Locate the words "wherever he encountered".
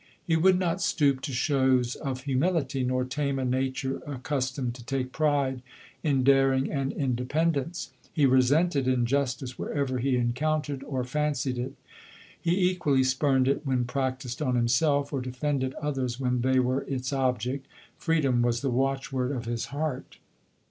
9.59-10.81